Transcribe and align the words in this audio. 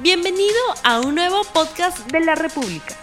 Bienvenido 0.00 0.54
a 0.84 1.00
un 1.00 1.16
nuevo 1.16 1.42
podcast 1.52 2.08
de 2.12 2.20
la 2.20 2.36
República. 2.36 2.94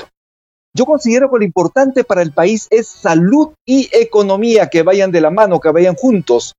Yo 0.76 0.86
considero 0.86 1.32
que 1.32 1.38
lo 1.38 1.46
importante 1.46 2.04
para 2.04 2.22
el 2.22 2.34
país 2.34 2.68
es 2.70 2.90
salud 2.90 3.54
y 3.66 3.88
economía, 3.94 4.68
que 4.68 4.84
vayan 4.84 5.14
de 5.14 5.22
la 5.22 5.30
mano, 5.30 5.62
que 5.62 5.72
vayan 5.72 5.96
juntos. 5.96 6.56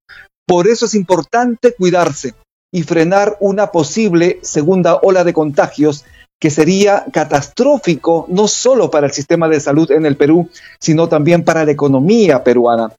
Por 0.46 0.68
eso 0.68 0.86
es 0.86 0.94
importante 0.94 1.74
cuidarse 1.74 2.32
y 2.72 2.82
frenar 2.84 3.36
una 3.40 3.70
posible 3.72 4.38
segunda 4.40 4.98
ola 5.02 5.22
de 5.22 5.34
contagios 5.34 6.06
que 6.42 6.50
sería 6.50 7.04
catastrófico 7.12 8.26
no 8.28 8.48
solo 8.48 8.90
para 8.90 9.06
el 9.06 9.12
sistema 9.12 9.48
de 9.48 9.60
salud 9.60 9.88
en 9.92 10.04
el 10.06 10.16
Perú, 10.16 10.48
sino 10.80 11.08
también 11.08 11.44
para 11.44 11.64
la 11.64 11.70
economía 11.70 12.42
peruana. 12.42 12.92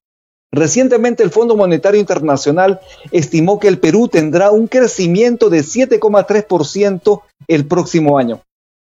Recientemente 0.49 1.23
el 1.23 1.29
Fondo 1.29 1.57
Monetario 1.57 1.99
Internacional 1.99 2.79
estimó 3.11 3.59
que 3.59 3.67
el 3.67 3.79
Perú 3.79 4.07
tendrá 4.07 4.49
un 4.51 4.67
crecimiento 4.67 5.49
de 5.49 5.59
7,3% 5.59 7.21
el 7.49 7.67
próximo 7.67 8.17
año. 8.17 8.39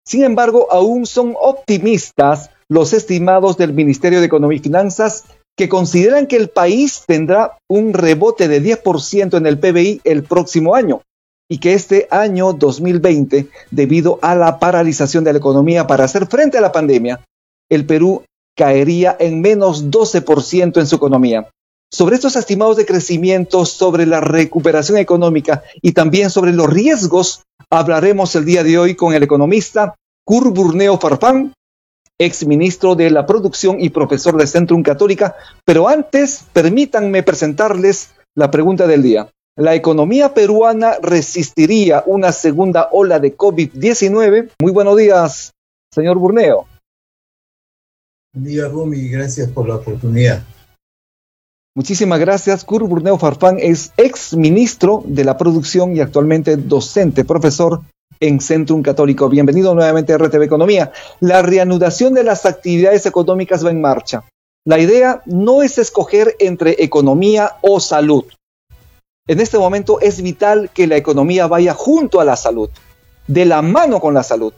Sin 0.07 0.23
embargo, 0.23 0.69
aún 0.71 1.05
son 1.05 1.35
optimistas 1.37 2.49
los 2.69 2.93
estimados 2.93 3.57
del 3.57 3.73
Ministerio 3.73 4.21
de 4.21 4.27
Economía 4.27 4.59
y 4.59 4.61
Finanzas 4.61 5.25
que 5.57 5.67
consideran 5.67 6.27
que 6.27 6.37
el 6.37 6.47
país 6.47 7.03
tendrá 7.05 7.57
un 7.69 7.91
rebote 7.91 8.47
de 8.47 8.63
10% 8.63 9.35
en 9.35 9.47
el 9.47 9.59
PBI 9.59 9.99
el 10.05 10.23
próximo 10.23 10.75
año 10.75 11.01
y 11.49 11.59
que 11.59 11.73
este 11.73 12.07
año 12.09 12.53
2020, 12.53 13.47
debido 13.71 14.19
a 14.21 14.35
la 14.35 14.59
paralización 14.59 15.23
de 15.23 15.33
la 15.33 15.39
economía 15.39 15.87
para 15.87 16.05
hacer 16.05 16.27
frente 16.27 16.57
a 16.57 16.61
la 16.61 16.71
pandemia, 16.71 17.23
el 17.69 17.85
Perú 17.85 18.23
caería 18.55 19.15
en 19.19 19.41
menos 19.41 19.91
12% 19.91 20.79
en 20.79 20.87
su 20.87 20.95
economía. 20.95 21.49
Sobre 21.91 22.15
estos 22.15 22.35
estimados 22.35 22.77
de 22.77 22.85
crecimiento, 22.85 23.65
sobre 23.65 24.05
la 24.05 24.21
recuperación 24.21 24.97
económica 24.97 25.63
y 25.81 25.91
también 25.91 26.29
sobre 26.29 26.51
los 26.51 26.67
riesgos, 26.67 27.43
hablaremos 27.69 28.35
el 28.35 28.45
día 28.45 28.63
de 28.63 28.77
hoy 28.77 28.95
con 28.95 29.13
el 29.13 29.23
economista 29.23 29.95
Cur 30.25 30.51
Burneo 30.51 30.97
Farfán, 30.97 31.53
ex 32.19 32.45
ministro 32.45 32.95
de 32.95 33.11
la 33.11 33.25
Producción 33.25 33.79
y 33.79 33.89
profesor 33.89 34.37
de 34.37 34.47
Centrum 34.47 34.81
Católica. 34.81 35.35
Pero 35.63 35.87
antes, 35.87 36.45
permítanme 36.51 37.23
presentarles 37.23 38.11
la 38.35 38.49
pregunta 38.49 38.87
del 38.87 39.03
día. 39.03 39.29
¿La 39.57 39.73
economía 39.73 40.33
peruana 40.33 40.97
resistiría 41.01 42.03
una 42.05 42.33
segunda 42.33 42.89
ola 42.91 43.19
de 43.19 43.37
COVID-19? 43.37 44.51
Muy 44.61 44.71
buenos 44.73 44.97
días, 44.97 45.53
señor 45.93 46.17
Burneo. 46.17 46.67
Buen 48.33 48.45
día, 48.47 48.67
Rumi, 48.67 49.07
gracias 49.07 49.49
por 49.49 49.69
la 49.69 49.75
oportunidad. 49.75 50.43
Muchísimas 51.73 52.19
gracias. 52.19 52.65
Cur 52.65 52.83
Burneo 52.83 53.17
Farfán 53.17 53.57
es 53.57 53.93
ex 53.95 54.35
ministro 54.35 55.03
de 55.05 55.23
la 55.23 55.37
producción 55.37 55.95
y 55.95 56.01
actualmente 56.01 56.57
docente, 56.57 57.23
profesor 57.23 57.79
en 58.19 58.41
Centrum 58.41 58.81
Católico. 58.81 59.29
Bienvenido 59.29 59.73
nuevamente 59.73 60.11
a 60.11 60.17
RTV 60.17 60.43
Economía. 60.43 60.91
La 61.21 61.41
reanudación 61.41 62.13
de 62.13 62.25
las 62.25 62.45
actividades 62.45 63.05
económicas 63.05 63.65
va 63.65 63.71
en 63.71 63.79
marcha. 63.79 64.25
La 64.65 64.79
idea 64.79 65.21
no 65.25 65.63
es 65.63 65.77
escoger 65.77 66.35
entre 66.39 66.83
economía 66.83 67.53
o 67.61 67.79
salud. 67.79 68.25
En 69.27 69.39
este 69.39 69.57
momento 69.57 69.99
es 70.01 70.21
vital 70.21 70.69
que 70.71 70.85
la 70.85 70.97
economía 70.97 71.47
vaya 71.47 71.73
junto 71.73 72.21
a 72.21 72.25
la 72.25 72.35
salud, 72.35 72.69
de 73.27 73.45
la 73.45 73.63
mano 73.63 73.99
con 73.99 74.13
la 74.13 74.21
salud. 74.21 74.53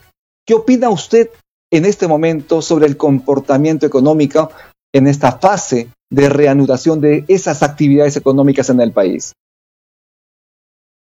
¿Qué 0.45 0.55
opina 0.55 0.89
usted 0.89 1.29
en 1.71 1.85
este 1.85 2.07
momento 2.07 2.61
sobre 2.61 2.85
el 2.85 2.97
comportamiento 2.97 3.85
económico 3.85 4.51
en 4.93 5.07
esta 5.07 5.39
fase 5.39 5.89
de 6.09 6.27
reanudación 6.27 6.99
de 6.99 7.23
esas 7.29 7.63
actividades 7.63 8.17
económicas 8.17 8.69
en 8.69 8.81
el 8.81 8.91
país? 8.91 9.31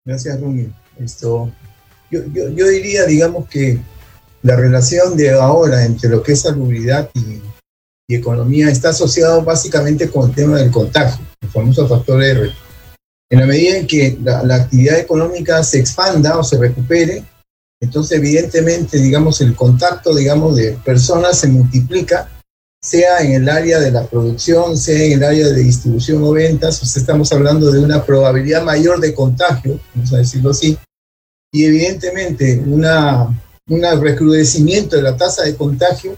Gracias, 0.05 0.41
Rumi. 0.41 0.73
Esto, 1.01 1.51
yo, 2.09 2.21
yo, 2.33 2.49
yo, 2.51 2.69
diría, 2.69 3.05
digamos, 3.05 3.49
que 3.49 3.81
la 4.43 4.55
relación 4.55 5.17
de 5.17 5.33
ahora 5.33 5.85
entre 5.85 6.09
lo 6.09 6.23
que 6.23 6.33
es 6.33 6.43
salubridad 6.43 7.11
y, 7.15 7.43
y 8.09 8.15
economía 8.15 8.71
está 8.71 8.91
asociado 8.91 9.43
básicamente 9.43 10.09
con 10.09 10.31
el 10.31 10.37
tema 10.37 10.59
del 10.59 10.71
contagio, 10.71 11.25
el 11.41 11.49
famoso 11.49 11.89
factor 11.89 12.23
R. 12.23 12.66
En 13.31 13.41
la 13.41 13.47
medida 13.47 13.79
en 13.79 13.87
que 13.87 14.19
la, 14.23 14.43
la 14.45 14.57
actividad 14.57 14.99
económica 14.99 15.63
se 15.63 15.79
expanda 15.79 16.39
o 16.39 16.45
se 16.45 16.59
recupere, 16.59 17.25
entonces, 17.81 18.19
evidentemente, 18.19 18.99
digamos, 18.99 19.41
el 19.41 19.55
contacto, 19.55 20.15
digamos, 20.15 20.57
de 20.57 20.73
personas 20.85 21.39
se 21.39 21.49
multiplica, 21.49 22.29
sea 22.83 23.19
en 23.21 23.33
el 23.33 23.49
área 23.49 23.79
de 23.81 23.91
la 23.91 24.07
producción, 24.07 24.79
sea 24.79 25.03
en 25.03 25.13
el 25.13 25.25
área 25.25 25.49
de 25.49 25.63
distribución 25.63 26.23
o 26.23 26.33
ventas, 26.33 26.83
o 26.83 26.87
sea, 26.87 27.01
estamos 27.01 27.33
hablando 27.33 27.71
de 27.71 27.81
una 27.81 28.05
probabilidad 28.05 28.63
mayor 28.63 29.01
de 29.01 29.13
contagio, 29.13 29.79
vamos 29.95 30.13
a 30.15 30.19
decirlo 30.19 30.51
así, 30.51 30.79
y 31.53 31.65
evidentemente 31.65 32.63
una, 32.67 33.27
un 33.69 33.83
recrudecimiento 34.01 34.97
de 34.97 35.03
la 35.03 35.17
tasa 35.17 35.43
de 35.43 35.57
contagio, 35.57 36.17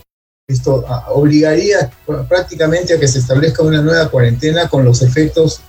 esto 0.49 0.85
obligaría 1.09 1.91
prácticamente 2.29 2.95
a 2.95 3.01
que 3.01 3.09
se 3.09 3.19
establezca 3.19 3.63
una 3.63 3.83
nueva 3.83 4.11
cuarentena 4.11 4.69
con 4.69 4.85
los 4.85 5.03
efectos 5.03 5.61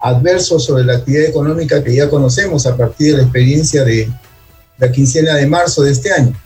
adversos 0.00 0.64
sobre 0.64 0.84
la 0.84 0.96
actividad 0.96 1.28
económica 1.28 1.82
que 1.82 1.94
ya 1.94 2.08
conocemos 2.08 2.66
a 2.66 2.76
partir 2.76 3.12
de 3.12 3.16
la 3.18 3.22
experiencia 3.24 3.84
de, 3.84 4.08
la 4.78 4.90
quincena 4.90 5.34
de 5.34 5.46
marzo 5.46 5.82
de 5.82 5.92
este 5.92 6.12
año. 6.12 6.40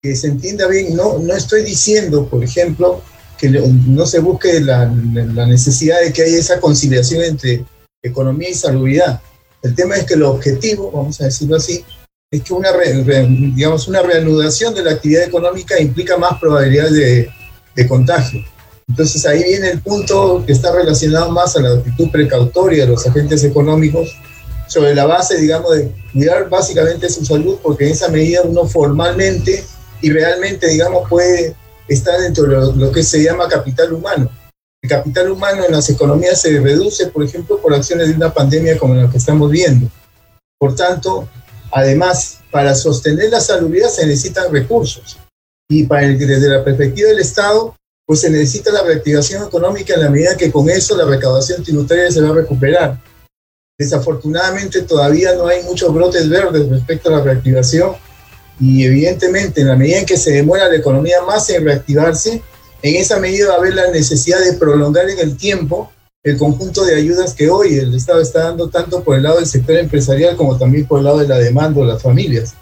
Que 0.00 0.16
se 0.16 0.28
entienda 0.28 0.66
bien, 0.66 0.96
no, 0.96 1.18
no 1.18 1.34
estoy 1.34 1.62
diciendo, 1.62 2.26
por 2.26 2.42
ejemplo, 2.42 3.02
que 3.38 3.48
no 3.50 4.06
se 4.06 4.20
busque 4.20 4.60
la, 4.60 4.84
la 4.86 5.46
necesidad 5.46 6.00
de 6.00 6.12
que 6.12 6.22
haya 6.22 6.38
esa 6.38 6.60
conciliación 6.60 7.22
entre 7.22 7.64
economía 8.02 8.50
y 8.50 8.54
salubridad. 8.54 9.20
El 9.62 9.74
tema 9.74 9.96
es 9.96 10.04
que 10.04 10.14
el 10.14 10.22
objetivo, 10.22 10.90
vamos 10.90 11.20
a 11.20 11.24
decirlo 11.24 11.56
así, 11.56 11.84
es 12.30 12.42
que 12.42 12.54
una, 12.54 12.70
digamos, 12.72 13.88
una 13.88 14.02
reanudación 14.02 14.74
de 14.74 14.82
la 14.82 14.92
actividad 14.92 15.24
económica 15.24 15.80
implica 15.80 16.16
más 16.16 16.40
probabilidades 16.40 16.92
de, 16.94 17.30
de 17.76 17.88
contagio. 17.88 18.44
Entonces 18.88 19.24
ahí 19.26 19.42
viene 19.44 19.70
el 19.70 19.80
punto 19.80 20.42
que 20.46 20.52
está 20.52 20.72
relacionado 20.72 21.30
más 21.30 21.56
a 21.56 21.62
la 21.62 21.70
actitud 21.74 22.10
precautoria 22.10 22.84
de 22.84 22.90
los 22.90 23.06
agentes 23.06 23.44
económicos 23.44 24.16
sobre 24.66 24.94
la 24.94 25.06
base, 25.06 25.38
digamos, 25.38 25.74
de 25.74 25.92
cuidar 26.12 26.48
básicamente 26.48 27.08
su 27.10 27.24
salud, 27.24 27.58
porque 27.62 27.86
en 27.86 27.92
esa 27.92 28.08
medida 28.08 28.42
uno 28.42 28.66
formalmente 28.66 29.64
y 30.00 30.10
realmente, 30.10 30.66
digamos, 30.68 31.08
puede 31.08 31.54
estar 31.88 32.18
dentro 32.20 32.44
de 32.44 32.76
lo, 32.76 32.90
que 32.92 33.02
se 33.02 33.22
llama 33.22 33.48
capital 33.48 33.92
humano. 33.92 34.30
El 34.82 34.90
capital 34.90 35.30
humano 35.30 35.64
en 35.64 35.72
las 35.72 35.88
economías 35.90 36.40
se 36.40 36.58
reduce, 36.58 37.06
por 37.08 37.22
ejemplo, 37.22 37.60
por 37.60 37.74
acciones 37.74 38.08
de 38.08 38.14
una 38.14 38.32
pandemia 38.32 38.78
como 38.78 38.94
la 38.94 39.10
que 39.10 39.18
estamos 39.18 39.50
viendo. 39.50 39.88
Por 40.58 40.74
tanto, 40.74 41.28
además, 41.70 42.38
para 42.50 42.74
sostener 42.74 43.30
la 43.30 43.40
salubridad 43.40 43.90
se 43.90 44.06
necesitan 44.06 44.52
recursos. 44.52 45.18
Y 45.68 45.84
para 45.84 46.04
el, 46.04 46.18
desde 46.18 46.48
la 46.48 46.64
perspectiva 46.64 47.10
del 47.10 47.20
Estado, 47.20 47.76
pues 48.06 48.20
se 48.20 48.30
necesita 48.30 48.72
la 48.72 48.82
reactivación 48.82 49.46
económica 49.46 49.94
en 49.94 50.00
la 50.00 50.10
medida 50.10 50.36
que 50.36 50.50
con 50.50 50.68
eso 50.68 50.96
la 50.96 51.04
recaudación 51.04 51.62
tributaria 51.62 52.10
se 52.10 52.20
va 52.20 52.30
a 52.30 52.34
recuperar. 52.34 53.00
Desafortunadamente 53.78 54.82
todavía 54.82 55.34
no 55.34 55.46
hay 55.46 55.62
muchos 55.62 55.92
brotes 55.92 56.28
verdes 56.28 56.68
respecto 56.68 57.08
a 57.08 57.18
la 57.18 57.24
reactivación 57.24 57.94
y 58.60 58.84
evidentemente 58.84 59.60
en 59.60 59.68
la 59.68 59.76
medida 59.76 59.98
en 59.98 60.06
que 60.06 60.16
se 60.16 60.32
demora 60.32 60.68
la 60.68 60.76
economía 60.76 61.22
más 61.22 61.48
en 61.50 61.64
reactivarse, 61.64 62.42
en 62.82 62.96
esa 62.96 63.18
medida 63.18 63.48
va 63.48 63.54
a 63.54 63.58
haber 63.58 63.74
la 63.74 63.90
necesidad 63.90 64.40
de 64.40 64.54
prolongar 64.54 65.08
en 65.08 65.18
el 65.18 65.36
tiempo 65.36 65.90
el 66.24 66.38
conjunto 66.38 66.84
de 66.84 66.94
ayudas 66.94 67.34
que 67.34 67.50
hoy 67.50 67.78
el 67.78 67.94
Estado 67.94 68.20
está 68.20 68.44
dando 68.44 68.68
tanto 68.68 69.02
por 69.02 69.16
el 69.16 69.24
lado 69.24 69.36
del 69.36 69.46
sector 69.46 69.76
empresarial 69.76 70.36
como 70.36 70.56
también 70.56 70.86
por 70.86 70.98
el 70.98 71.06
lado 71.06 71.18
de 71.18 71.26
la 71.26 71.38
demanda 71.38 71.80
de 71.80 71.86
las 71.86 72.02
familias. 72.02 72.54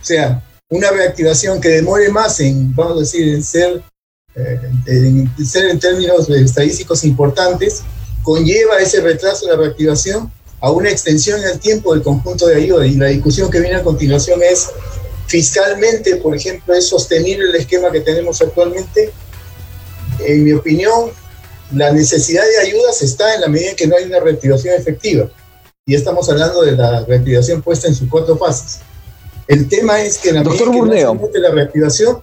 O 0.00 0.04
sea, 0.04 0.42
una 0.68 0.90
reactivación 0.90 1.60
que 1.60 1.68
demore 1.68 2.10
más 2.10 2.40
en, 2.40 2.74
vamos 2.74 2.98
a 2.98 3.00
decir, 3.00 3.34
en 3.34 3.42
ser, 3.42 3.82
en 4.36 5.30
ser 5.44 5.66
en 5.66 5.78
términos 5.78 6.28
estadísticos 6.28 7.04
importantes, 7.04 7.82
conlleva 8.22 8.78
ese 8.78 9.00
retraso 9.00 9.46
de 9.46 9.52
la 9.52 9.58
reactivación 9.62 10.30
a 10.60 10.70
una 10.70 10.90
extensión 10.90 11.40
en 11.40 11.50
el 11.50 11.58
tiempo 11.58 11.94
del 11.94 12.02
conjunto 12.02 12.46
de 12.46 12.56
ayuda. 12.56 12.86
Y 12.86 12.96
la 12.96 13.06
discusión 13.06 13.50
que 13.50 13.60
viene 13.60 13.76
a 13.76 13.82
continuación 13.82 14.40
es, 14.42 14.68
fiscalmente, 15.26 16.16
por 16.16 16.36
ejemplo, 16.36 16.74
¿es 16.74 16.88
sostenible 16.88 17.48
el 17.48 17.54
esquema 17.54 17.90
que 17.90 18.00
tenemos 18.00 18.40
actualmente? 18.42 19.12
En 20.20 20.44
mi 20.44 20.52
opinión, 20.52 21.10
la 21.72 21.92
necesidad 21.92 22.44
de 22.44 22.68
ayudas 22.68 23.02
está 23.02 23.34
en 23.34 23.40
la 23.40 23.48
medida 23.48 23.70
en 23.70 23.76
que 23.76 23.86
no 23.86 23.96
hay 23.96 24.04
una 24.04 24.20
reactivación 24.20 24.74
efectiva. 24.74 25.30
Y 25.86 25.94
estamos 25.94 26.28
hablando 26.28 26.62
de 26.62 26.72
la 26.72 27.04
reactivación 27.04 27.62
puesta 27.62 27.86
en 27.86 27.94
sus 27.94 28.08
cuatro 28.08 28.36
fases. 28.36 28.80
El 29.46 29.68
tema 29.68 30.02
es 30.02 30.18
que 30.18 30.30
en 30.30 30.36
la 30.36 30.42
Doctor 30.42 30.70
medida 30.70 31.12
que 31.12 31.18
no 31.18 31.32
se 31.32 31.38
la 31.38 31.50
reactivación, 31.50 32.18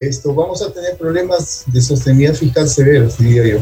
esto, 0.00 0.34
vamos 0.34 0.62
a 0.62 0.72
tener 0.72 0.96
problemas 0.96 1.64
de 1.66 1.80
sostenibilidad 1.80 2.34
fiscal 2.34 2.68
severos, 2.68 3.18
diría 3.18 3.46
yo. 3.46 3.58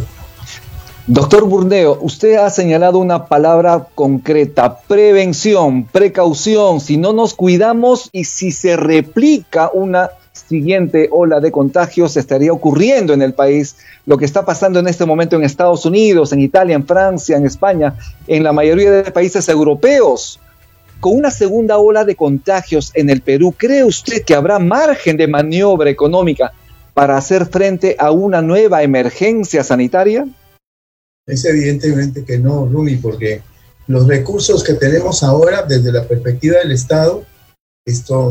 Doctor 1.07 1.45
Burneo, 1.45 1.99
usted 2.01 2.37
ha 2.37 2.49
señalado 2.49 2.99
una 2.99 3.27
palabra 3.27 3.89
concreta, 3.95 4.79
prevención, 4.79 5.85
precaución. 5.85 6.81
Si 6.81 6.97
no 6.97 7.13
nos 7.13 7.35
cuidamos 7.35 8.09
y 8.13 8.25
si 8.25 8.53
se 8.53 8.77
replica 8.77 9.71
una 9.75 10.11
siguiente 10.33 11.09
ola 11.11 11.41
de 11.41 11.51
contagios, 11.51 12.17
estaría 12.17 12.53
ocurriendo 12.53 13.13
en 13.13 13.23
el 13.23 13.35
país 13.35 13.77
lo 14.07 14.17
que 14.17 14.25
está 14.25 14.45
pasando 14.45 14.79
en 14.79 14.87
este 14.87 15.05
momento 15.05 15.37
en 15.37 15.43
Estados 15.43 15.85
Unidos, 15.85 16.33
en 16.33 16.41
Italia, 16.41 16.77
en 16.77 16.87
Francia, 16.87 17.37
en 17.37 17.47
España, 17.47 17.95
en 18.29 18.45
la 18.45 18.53
mayoría 18.53 18.91
de 18.93 19.11
países 19.11 19.49
europeos. 19.49 20.39
Con 21.03 21.17
una 21.17 21.33
segunda 21.33 21.79
ola 21.79 22.05
de 22.05 22.15
contagios 22.15 22.93
en 22.95 23.11
el 23.11 23.23
Perú, 23.23 23.53
¿cree 23.59 23.83
usted 23.83 24.23
que 24.23 24.37
habrá 24.37 24.61
margen 24.61 25.17
de 25.17 25.27
maniobra 25.27 25.91
económica 25.91 26.53
para 26.95 27.17
hacer 27.17 27.47
frente 27.47 27.97
a 27.99 28.13
una 28.13 28.41
nueva 28.41 28.85
emergencia 28.85 29.65
sanitaria? 29.65 30.29
Es 31.27 31.45
evidentemente 31.45 32.25
que 32.25 32.39
no, 32.39 32.67
Rumi, 32.67 32.99
porque 32.99 33.43
los 33.89 34.07
recursos 34.07 34.63
que 34.63 34.75
tenemos 34.75 35.25
ahora 35.25 35.65
desde 35.65 35.91
la 35.91 36.05
perspectiva 36.05 36.59
del 36.59 36.71
Estado 36.71 37.25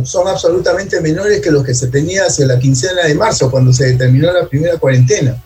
son 0.05 0.29
absolutamente 0.29 1.01
menores 1.01 1.41
que 1.41 1.51
los 1.51 1.65
que 1.65 1.73
se 1.73 1.89
tenía 1.89 2.27
hacia 2.27 2.45
la 2.47 2.57
quincena 2.57 3.05
de 3.05 3.15
marzo, 3.15 3.51
cuando 3.51 3.73
se 3.73 3.87
determinó 3.87 4.31
la 4.31 4.47
primera 4.47 4.77
cuarentena. 4.77 5.43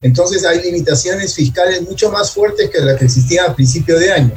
Entonces 0.00 0.42
hay 0.46 0.62
limitaciones 0.62 1.34
fiscales 1.34 1.82
mucho 1.82 2.10
más 2.10 2.30
fuertes 2.30 2.70
que 2.70 2.80
las 2.80 2.96
que 2.98 3.04
existían 3.04 3.50
a 3.50 3.54
principio 3.54 3.98
de 3.98 4.10
año. 4.10 4.32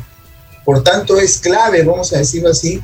Por 0.65 0.83
tanto, 0.83 1.17
es 1.17 1.37
clave, 1.37 1.83
vamos 1.83 2.11
a 2.11 2.17
decirlo 2.17 2.49
así, 2.49 2.81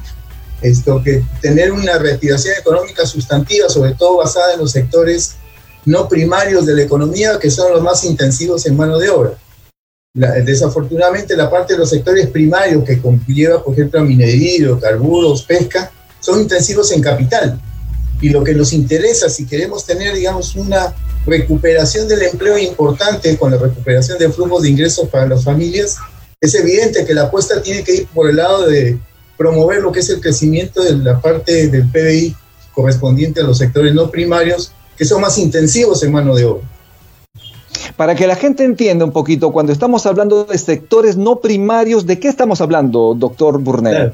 esto, 0.61 1.01
que 1.03 1.23
tener 1.41 1.71
una 1.71 1.97
reactivación 1.97 2.55
económica 2.57 3.05
sustantiva, 3.05 3.67
sobre 3.67 3.95
todo 3.95 4.17
basada 4.17 4.53
en 4.53 4.59
los 4.59 4.71
sectores 4.71 5.35
no 5.83 6.07
primarios 6.07 6.65
de 6.67 6.75
la 6.75 6.83
economía, 6.83 7.39
que 7.39 7.49
son 7.49 7.73
los 7.73 7.81
más 7.81 8.03
intensivos 8.05 8.65
en 8.67 8.77
mano 8.77 8.99
de 8.99 9.09
obra 9.09 9.37
desafortunadamente 10.13 11.37
la 11.37 11.49
parte 11.49 11.73
de 11.73 11.79
los 11.79 11.89
sectores 11.89 12.27
primarios 12.27 12.83
que 12.83 13.01
conlleva, 13.01 13.63
por 13.63 13.73
ejemplo, 13.73 14.03
minería, 14.03 14.55
hidrocarburos, 14.57 15.43
pesca, 15.43 15.91
son 16.19 16.41
intensivos 16.41 16.91
en 16.91 17.01
capital. 17.01 17.59
Y 18.19 18.29
lo 18.29 18.43
que 18.43 18.53
nos 18.53 18.73
interesa, 18.73 19.29
si 19.29 19.47
queremos 19.47 19.85
tener, 19.85 20.13
digamos, 20.13 20.55
una 20.55 20.93
recuperación 21.25 22.07
del 22.07 22.23
empleo 22.23 22.57
importante 22.57 23.37
con 23.37 23.51
la 23.51 23.57
recuperación 23.57 24.17
de 24.17 24.29
flujos 24.29 24.63
de 24.63 24.69
ingresos 24.69 25.07
para 25.07 25.27
las 25.27 25.43
familias, 25.43 25.97
es 26.41 26.55
evidente 26.55 27.05
que 27.05 27.13
la 27.13 27.23
apuesta 27.23 27.61
tiene 27.61 27.83
que 27.83 27.95
ir 27.97 28.07
por 28.07 28.27
el 28.27 28.37
lado 28.37 28.67
de 28.67 28.97
promover 29.37 29.81
lo 29.81 29.91
que 29.91 29.99
es 29.99 30.09
el 30.09 30.19
crecimiento 30.19 30.81
de 30.83 30.97
la 30.97 31.21
parte 31.21 31.67
del 31.67 31.87
PBI 31.87 32.35
correspondiente 32.73 33.41
a 33.41 33.43
los 33.43 33.59
sectores 33.59 33.93
no 33.93 34.09
primarios, 34.09 34.71
que 34.97 35.05
son 35.05 35.21
más 35.21 35.37
intensivos 35.37 36.03
en 36.03 36.11
mano 36.11 36.35
de 36.35 36.45
obra. 36.45 36.67
Para 37.95 38.15
que 38.15 38.25
la 38.25 38.35
gente 38.35 38.63
entienda 38.63 39.05
un 39.05 39.11
poquito, 39.11 39.51
cuando 39.51 39.71
estamos 39.71 40.05
hablando 40.07 40.45
de 40.45 40.57
sectores 40.57 41.15
no 41.15 41.39
primarios, 41.39 42.07
¿de 42.07 42.19
qué 42.19 42.27
estamos 42.27 42.59
hablando, 42.59 43.15
doctor 43.15 43.59
Burnell? 43.59 44.13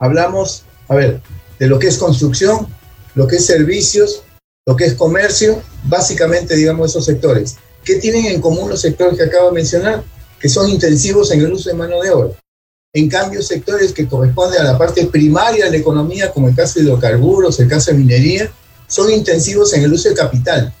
Hablamos, 0.00 0.64
a 0.88 0.96
ver, 0.96 1.20
de 1.58 1.68
lo 1.68 1.78
que 1.78 1.86
es 1.86 1.98
construcción, 1.98 2.66
lo 3.14 3.28
que 3.28 3.36
es 3.36 3.46
servicios, 3.46 4.24
lo 4.66 4.74
que 4.74 4.86
es 4.86 4.94
comercio, 4.94 5.62
básicamente, 5.84 6.56
digamos, 6.56 6.90
esos 6.90 7.04
sectores. 7.04 7.56
¿Qué 7.84 7.96
tienen 7.96 8.26
en 8.26 8.40
común 8.40 8.68
los 8.68 8.80
sectores 8.80 9.16
que 9.16 9.24
acabo 9.24 9.48
de 9.48 9.54
mencionar? 9.54 10.02
Que 10.40 10.48
son 10.48 10.68
intensivos 10.68 11.30
en 11.30 11.40
el 11.40 11.52
uso 11.52 11.70
de 11.70 11.76
mano 11.76 12.00
de 12.00 12.10
obra. 12.10 12.30
En 12.92 13.08
cambio, 13.08 13.40
sectores 13.42 13.92
que 13.92 14.08
corresponden 14.08 14.62
a 14.62 14.64
la 14.64 14.78
parte 14.78 15.06
primaria 15.06 15.66
de 15.66 15.70
la 15.70 15.76
economía, 15.76 16.32
como 16.32 16.48
el 16.48 16.56
caso 16.56 16.78
de 16.80 16.86
hidrocarburos, 16.86 17.60
el 17.60 17.68
caso 17.68 17.92
de 17.92 17.98
minería, 17.98 18.50
son 18.88 19.12
intensivos 19.12 19.72
en 19.74 19.84
el 19.84 19.92
uso 19.92 20.08
de 20.08 20.16
capital. 20.16 20.74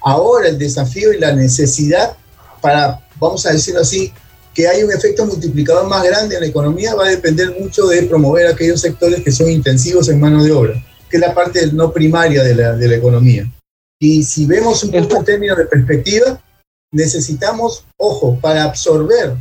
Ahora 0.00 0.48
el 0.48 0.58
desafío 0.58 1.12
y 1.12 1.18
la 1.18 1.34
necesidad 1.34 2.16
para, 2.62 3.06
vamos 3.18 3.44
a 3.44 3.52
decirlo 3.52 3.80
así, 3.80 4.12
que 4.54 4.66
haya 4.66 4.84
un 4.84 4.92
efecto 4.92 5.26
multiplicador 5.26 5.86
más 5.88 6.02
grande 6.02 6.34
en 6.34 6.40
la 6.40 6.46
economía 6.46 6.94
va 6.94 7.06
a 7.06 7.10
depender 7.10 7.54
mucho 7.58 7.86
de 7.86 8.02
promover 8.04 8.46
aquellos 8.46 8.80
sectores 8.80 9.22
que 9.22 9.30
son 9.30 9.50
intensivos 9.50 10.08
en 10.08 10.18
mano 10.18 10.42
de 10.42 10.52
obra, 10.52 10.74
que 11.08 11.16
es 11.16 11.20
la 11.20 11.34
parte 11.34 11.66
no 11.72 11.92
primaria 11.92 12.42
de 12.42 12.54
la, 12.54 12.72
de 12.72 12.88
la 12.88 12.96
economía. 12.96 13.50
Y 13.98 14.22
si 14.24 14.46
vemos 14.46 14.82
un 14.82 14.90
poco 14.90 15.18
en 15.18 15.24
términos 15.24 15.58
de 15.58 15.66
perspectiva, 15.66 16.42
necesitamos, 16.92 17.84
ojo, 17.96 18.38
para 18.40 18.64
absorber 18.64 19.36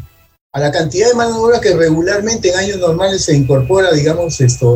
a 0.51 0.59
la 0.59 0.71
cantidad 0.71 1.07
de 1.07 1.15
mano 1.15 1.33
de 1.33 1.39
obra 1.39 1.61
que 1.61 1.75
regularmente 1.75 2.49
en 2.49 2.57
años 2.57 2.77
normales 2.77 3.23
se 3.23 3.35
incorpora, 3.35 3.91
digamos, 3.91 4.39
esto, 4.41 4.75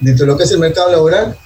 dentro 0.00 0.26
de 0.26 0.32
lo 0.32 0.38
que 0.38 0.44
es 0.44 0.50
el 0.50 0.58
mercado 0.58 0.90
laboral, 0.90 1.36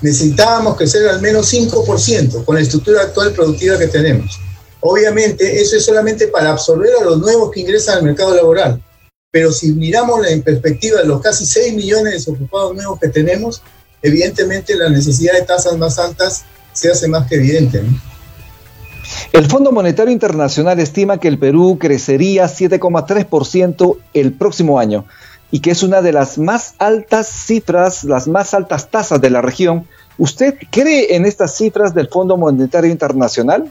necesitábamos 0.00 0.76
crecer 0.76 1.08
al 1.08 1.20
menos 1.20 1.52
5% 1.52 2.44
con 2.44 2.56
la 2.56 2.60
estructura 2.60 3.02
actual 3.02 3.32
productiva 3.32 3.78
que 3.78 3.86
tenemos. 3.86 4.40
Obviamente, 4.80 5.60
eso 5.60 5.76
es 5.76 5.84
solamente 5.84 6.26
para 6.26 6.50
absorber 6.50 6.90
a 7.00 7.04
los 7.04 7.18
nuevos 7.18 7.52
que 7.52 7.60
ingresan 7.60 7.98
al 7.98 8.02
mercado 8.02 8.34
laboral. 8.34 8.82
Pero 9.30 9.52
si 9.52 9.72
miramos 9.72 10.26
en 10.26 10.42
perspectiva 10.42 11.02
los 11.04 11.20
casi 11.20 11.46
6 11.46 11.74
millones 11.74 12.04
de 12.04 12.10
desocupados 12.18 12.74
nuevos 12.74 12.98
que 12.98 13.08
tenemos, 13.08 13.62
evidentemente 14.02 14.74
la 14.76 14.88
necesidad 14.88 15.34
de 15.34 15.42
tasas 15.42 15.78
más 15.78 15.98
altas 15.98 16.44
se 16.72 16.90
hace 16.90 17.06
más 17.06 17.28
que 17.28 17.36
evidente. 17.36 17.82
El 19.32 19.46
Fondo 19.46 19.72
Monetario 19.72 20.12
Internacional 20.12 20.78
estima 20.78 21.18
que 21.18 21.28
el 21.28 21.38
Perú 21.38 21.78
crecería 21.80 22.46
7,3% 22.46 23.98
el 24.14 24.32
próximo 24.32 24.78
año 24.78 25.06
y 25.50 25.60
que 25.60 25.70
es 25.70 25.82
una 25.82 26.02
de 26.02 26.12
las 26.12 26.38
más 26.38 26.74
altas 26.78 27.28
cifras, 27.28 28.04
las 28.04 28.26
más 28.26 28.54
altas 28.54 28.90
tasas 28.90 29.20
de 29.20 29.30
la 29.30 29.42
región. 29.42 29.86
¿Usted 30.18 30.54
cree 30.70 31.14
en 31.14 31.26
estas 31.26 31.56
cifras 31.56 31.94
del 31.94 32.08
Fondo 32.08 32.36
Monetario 32.36 32.90
Internacional? 32.90 33.70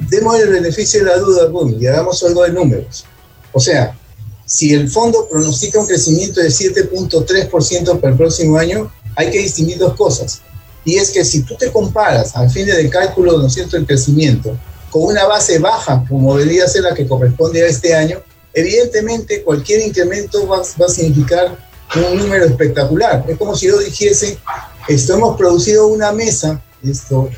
Demos 0.00 0.38
el 0.40 0.50
beneficio 0.50 1.00
de 1.00 1.06
la 1.06 1.18
duda, 1.18 1.48
Boom, 1.48 1.76
y 1.80 1.86
hagamos 1.86 2.22
algo 2.22 2.42
de 2.42 2.52
números. 2.52 3.06
O 3.52 3.60
sea, 3.60 3.96
si 4.44 4.74
el 4.74 4.90
fondo 4.90 5.26
pronostica 5.30 5.80
un 5.80 5.86
crecimiento 5.86 6.40
de 6.40 6.48
7.3% 6.48 8.00
para 8.00 8.12
el 8.12 8.18
próximo 8.18 8.58
año, 8.58 8.92
hay 9.16 9.30
que 9.30 9.38
distinguir 9.38 9.78
dos 9.78 9.94
cosas. 9.94 10.42
Y 10.84 10.96
es 10.96 11.10
que 11.10 11.24
si 11.24 11.42
tú 11.42 11.56
te 11.56 11.72
comparas 11.72 12.36
al 12.36 12.50
fin 12.50 12.66
de 12.66 12.90
cálculo, 12.90 13.38
¿no 13.38 13.46
es 13.46 13.54
cierto?, 13.54 13.76
el 13.76 13.86
crecimiento 13.86 14.56
con 14.94 15.02
una 15.06 15.26
base 15.26 15.58
baja, 15.58 16.04
como 16.08 16.36
debería 16.36 16.68
ser 16.68 16.82
la 16.82 16.94
que 16.94 17.08
corresponde 17.08 17.64
a 17.64 17.66
este 17.66 17.96
año, 17.96 18.22
evidentemente 18.52 19.42
cualquier 19.42 19.84
incremento 19.84 20.46
va, 20.46 20.60
a 20.60 20.88
significar 20.88 21.58
un 21.96 22.16
número 22.16 22.44
espectacular. 22.44 23.24
Es 23.26 23.36
como 23.36 23.56
si 23.56 23.66
yo 23.66 23.78
dijese, 23.78 24.38
esto 24.86 25.14
hemos 25.14 25.36
producido 25.36 25.88
una 25.88 26.12
mesa, 26.12 26.62
esto, 26.84 27.28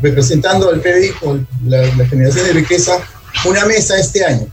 representando 0.00 0.68
al 0.68 0.80
PBI 0.80 1.10
con 1.20 1.48
la, 1.66 1.84
generación 2.06 2.46
de 2.46 2.52
riqueza, 2.52 2.98
una 3.44 3.64
mesa 3.66 3.98
este 3.98 4.24
año. 4.24 4.46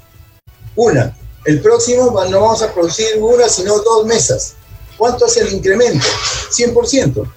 Una. 0.75 1.15
El 1.45 1.61
próximo 1.61 2.05
no 2.27 2.41
vamos 2.41 2.63
a 2.63 2.73
producir 2.73 3.05
una, 3.19 3.47
sino 3.47 3.77
dos 3.77 4.05
mesas. 4.07 4.55
¿Cuánto 4.97 5.27
es 5.27 5.37
el 5.37 5.53
incremento? 5.53 6.07
100%. 6.51 7.31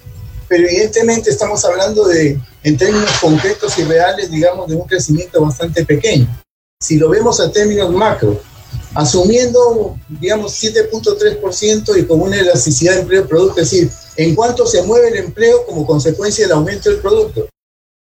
Pero 0.51 0.67
evidentemente 0.67 1.29
estamos 1.29 1.63
hablando 1.63 2.09
de, 2.09 2.37
en 2.61 2.77
términos 2.77 3.09
concretos 3.21 3.77
y 3.77 3.85
reales, 3.85 4.29
digamos, 4.29 4.67
de 4.67 4.75
un 4.75 4.85
crecimiento 4.85 5.39
bastante 5.39 5.85
pequeño. 5.85 6.27
Si 6.77 6.97
lo 6.97 7.07
vemos 7.07 7.39
a 7.39 7.49
términos 7.49 7.89
macro, 7.93 8.37
asumiendo, 8.93 9.97
digamos, 10.09 10.61
7.3% 10.61 11.97
y 11.97 12.05
con 12.05 12.19
una 12.19 12.37
elasticidad 12.37 12.95
de 12.95 12.99
empleo 13.03 13.25
producto, 13.29 13.61
es 13.61 13.71
decir, 13.71 13.89
en 14.17 14.35
cuánto 14.35 14.67
se 14.67 14.83
mueve 14.83 15.07
el 15.07 15.17
empleo 15.23 15.65
como 15.65 15.85
consecuencia 15.85 16.45
del 16.45 16.57
aumento 16.57 16.89
del 16.89 16.99
producto. 16.99 17.47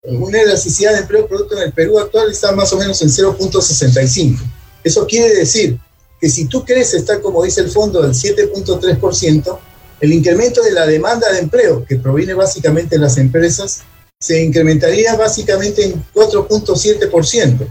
Una 0.03 0.43
elasticidad 0.43 0.93
de 0.93 0.99
empleo 0.99 1.27
producto 1.27 1.57
en 1.57 1.63
el 1.63 1.73
Perú 1.73 1.99
actual 1.99 2.31
está 2.31 2.53
más 2.53 2.71
o 2.75 2.77
menos 2.77 3.01
en 3.01 3.09
0.65. 3.09 4.39
Eso 4.85 5.07
quiere 5.07 5.35
decir 5.35 5.81
que 6.21 6.29
si 6.29 6.45
tú 6.45 6.63
crees 6.63 6.93
estar, 6.93 7.23
como 7.23 7.43
dice 7.43 7.63
el 7.63 7.71
fondo, 7.71 8.03
del 8.03 8.13
7.3%, 8.13 9.59
el 10.05 10.13
incremento 10.13 10.63
de 10.63 10.73
la 10.73 10.87
demanda 10.87 11.31
de 11.33 11.41
empleo, 11.41 11.85
que 11.85 11.97
proviene 11.97 12.35
básicamente 12.35 12.97
de 12.97 13.03
las 13.03 13.19
empresas, 13.19 13.83
se 14.21 14.43
incrementaría 14.43 15.17
básicamente 15.17 15.85
en 15.85 16.05
4.7% 16.15 17.69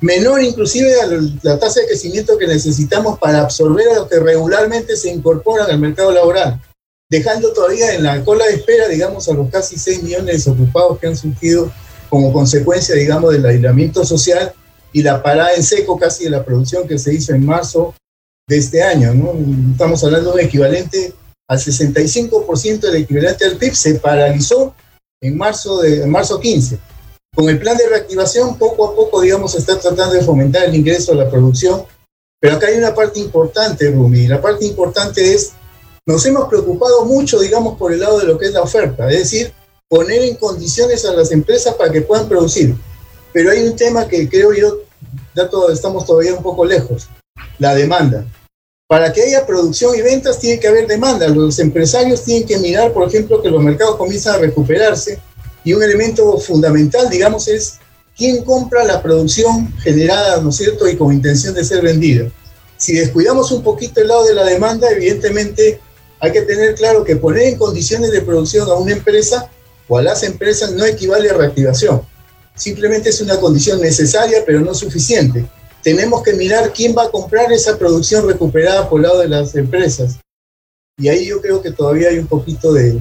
menor 0.00 0.42
inclusive 0.42 1.00
a 1.00 1.06
la 1.42 1.58
tasa 1.58 1.80
de 1.80 1.86
crecimiento 1.86 2.36
que 2.36 2.46
necesitamos 2.46 3.18
para 3.18 3.40
absorber 3.40 3.88
a 3.90 3.94
los 3.96 4.08
que 4.08 4.20
regularmente 4.20 4.96
se 4.96 5.10
incorporan 5.10 5.70
al 5.70 5.78
mercado 5.78 6.12
laboral. 6.12 6.60
dejando 7.08 7.52
todavía 7.52 7.94
en 7.94 8.02
la 8.02 8.24
cola 8.24 8.46
de 8.46 8.54
espera, 8.54 8.88
digamos, 8.88 9.28
a 9.28 9.32
los 9.32 9.48
casi 9.48 9.78
6 9.78 10.02
millones 10.02 10.26
de 10.26 10.32
desocupados 10.32 10.98
que 10.98 11.06
han 11.06 11.16
surgido 11.16 11.72
como 12.08 12.32
consecuencia, 12.32 12.96
digamos, 12.96 13.32
del 13.32 13.46
aislamiento 13.46 14.04
social 14.04 14.52
y 14.92 15.02
la 15.02 15.22
parada 15.22 15.54
en 15.54 15.62
seco 15.62 15.96
casi 15.96 16.24
de 16.24 16.30
la 16.30 16.44
producción 16.44 16.86
que 16.88 16.98
se 16.98 17.14
hizo 17.14 17.32
en 17.32 17.46
marzo 17.46 17.94
de 18.48 18.56
este 18.56 18.82
año. 18.82 19.14
¿no? 19.14 19.34
Estamos 19.70 20.02
hablando 20.02 20.30
de 20.30 20.34
un 20.34 20.48
equivalente 20.48 21.12
al 21.48 21.58
65% 21.58 22.80
del 22.80 22.96
equivalente 22.96 23.44
al 23.44 23.56
PIB, 23.56 23.74
se 23.74 23.94
paralizó 23.96 24.74
en 25.20 25.36
marzo, 25.36 25.80
de, 25.80 26.02
en 26.02 26.10
marzo 26.10 26.40
15. 26.40 26.78
Con 27.34 27.48
el 27.48 27.58
plan 27.58 27.76
de 27.76 27.88
reactivación, 27.88 28.58
poco 28.58 28.88
a 28.88 28.94
poco, 28.96 29.20
digamos, 29.20 29.52
se 29.52 29.58
está 29.58 29.78
tratando 29.78 30.14
de 30.14 30.22
fomentar 30.22 30.64
el 30.64 30.74
ingreso 30.74 31.12
a 31.12 31.16
la 31.16 31.30
producción, 31.30 31.84
pero 32.40 32.56
acá 32.56 32.68
hay 32.68 32.78
una 32.78 32.94
parte 32.94 33.20
importante, 33.20 33.90
Rumi. 33.90 34.26
La 34.26 34.40
parte 34.40 34.64
importante 34.64 35.34
es, 35.34 35.52
nos 36.06 36.24
hemos 36.26 36.48
preocupado 36.48 37.04
mucho, 37.04 37.40
digamos, 37.40 37.78
por 37.78 37.92
el 37.92 38.00
lado 38.00 38.18
de 38.18 38.26
lo 38.26 38.38
que 38.38 38.46
es 38.46 38.52
la 38.52 38.62
oferta, 38.62 39.10
es 39.10 39.18
decir, 39.18 39.52
poner 39.88 40.22
en 40.22 40.36
condiciones 40.36 41.04
a 41.04 41.12
las 41.12 41.30
empresas 41.32 41.74
para 41.74 41.92
que 41.92 42.02
puedan 42.02 42.28
producir. 42.28 42.74
Pero 43.32 43.50
hay 43.50 43.66
un 43.66 43.76
tema 43.76 44.08
que 44.08 44.28
creo 44.28 44.52
yo, 44.52 44.78
ya 45.34 45.48
estamos 45.72 46.06
todavía 46.06 46.34
un 46.34 46.42
poco 46.42 46.64
lejos, 46.64 47.08
la 47.58 47.74
demanda. 47.74 48.24
Para 48.88 49.12
que 49.12 49.20
haya 49.20 49.44
producción 49.44 49.96
y 49.96 50.00
ventas 50.00 50.38
tiene 50.38 50.60
que 50.60 50.68
haber 50.68 50.86
demanda. 50.86 51.26
Los 51.26 51.58
empresarios 51.58 52.22
tienen 52.22 52.46
que 52.46 52.56
mirar, 52.58 52.92
por 52.92 53.08
ejemplo, 53.08 53.42
que 53.42 53.50
los 53.50 53.60
mercados 53.60 53.96
comienzan 53.96 54.36
a 54.36 54.38
recuperarse 54.38 55.18
y 55.64 55.72
un 55.72 55.82
elemento 55.82 56.38
fundamental, 56.38 57.10
digamos, 57.10 57.48
es 57.48 57.80
quién 58.16 58.44
compra 58.44 58.84
la 58.84 59.02
producción 59.02 59.74
generada, 59.78 60.40
¿no 60.40 60.50
es 60.50 60.56
cierto?, 60.56 60.88
y 60.88 60.96
con 60.96 61.12
intención 61.12 61.52
de 61.54 61.64
ser 61.64 61.82
vendida. 61.82 62.30
Si 62.76 62.92
descuidamos 62.92 63.50
un 63.50 63.64
poquito 63.64 64.00
el 64.00 64.06
lado 64.06 64.24
de 64.24 64.34
la 64.34 64.44
demanda, 64.44 64.88
evidentemente 64.88 65.80
hay 66.20 66.30
que 66.30 66.42
tener 66.42 66.76
claro 66.76 67.02
que 67.02 67.16
poner 67.16 67.48
en 67.48 67.58
condiciones 67.58 68.12
de 68.12 68.22
producción 68.22 68.68
a 68.70 68.74
una 68.74 68.92
empresa 68.92 69.50
o 69.88 69.98
a 69.98 70.02
las 70.02 70.22
empresas 70.22 70.70
no 70.70 70.84
equivale 70.84 71.28
a 71.30 71.34
reactivación. 71.34 72.02
Simplemente 72.54 73.08
es 73.08 73.20
una 73.20 73.40
condición 73.40 73.80
necesaria, 73.80 74.44
pero 74.46 74.60
no 74.60 74.72
suficiente. 74.74 75.44
Tenemos 75.86 76.24
que 76.24 76.32
mirar 76.32 76.72
quién 76.72 76.96
va 76.98 77.04
a 77.04 77.10
comprar 77.12 77.52
esa 77.52 77.78
producción 77.78 78.26
recuperada 78.26 78.88
por 78.88 78.98
el 78.98 79.02
lado 79.04 79.20
de 79.20 79.28
las 79.28 79.54
empresas. 79.54 80.18
Y 80.98 81.06
ahí 81.06 81.26
yo 81.26 81.40
creo 81.40 81.62
que 81.62 81.70
todavía 81.70 82.08
hay 82.08 82.18
un 82.18 82.26
poquito 82.26 82.72
de, 82.72 83.00